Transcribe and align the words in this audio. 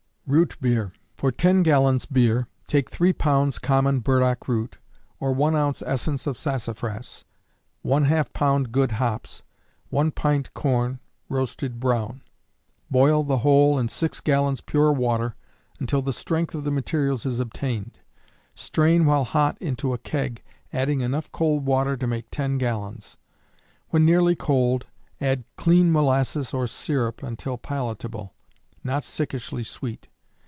Root 0.27 0.55
Beer. 0.61 0.93
For 1.17 1.29
10 1.29 1.61
gallons 1.61 2.05
beer, 2.05 2.47
take 2.65 2.89
3 2.89 3.11
pounds 3.11 3.59
common 3.59 3.99
burdock 3.99 4.47
root, 4.47 4.77
or 5.19 5.33
1 5.35 5.57
ounce 5.57 5.81
essence 5.81 6.25
of 6.25 6.37
sassafras; 6.37 7.25
½ 7.85 8.31
pound 8.31 8.71
good 8.71 8.93
hops; 8.93 9.43
1 9.89 10.11
pint 10.11 10.53
corn, 10.53 11.01
roasted 11.27 11.81
brown. 11.81 12.21
Boil 12.89 13.25
the 13.25 13.39
whole 13.39 13.77
in 13.77 13.89
6 13.89 14.21
gallons 14.21 14.61
pure 14.61 14.93
water 14.93 15.35
until 15.81 16.01
the 16.01 16.13
strength 16.13 16.55
of 16.55 16.63
the 16.63 16.71
materials 16.71 17.25
is 17.25 17.41
obtained; 17.41 17.99
strain 18.55 19.05
while 19.05 19.25
hot 19.25 19.57
into 19.59 19.91
a 19.91 19.97
keg, 19.97 20.41
adding 20.71 21.01
enough 21.01 21.29
cold 21.33 21.65
water 21.65 21.97
to 21.97 22.07
make 22.07 22.31
10 22.31 22.57
gallons. 22.57 23.17
When 23.89 24.05
nearly 24.05 24.37
cold, 24.37 24.85
add 25.19 25.43
clean 25.57 25.91
molasses 25.91 26.53
or 26.53 26.67
syrup 26.67 27.21
until 27.21 27.57
palatable, 27.57 28.33
not 28.81 29.03
sickishly 29.03 29.65
sweet. 29.65 30.07